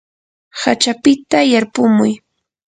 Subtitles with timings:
[0.61, 2.13] hachapita yarpumuy.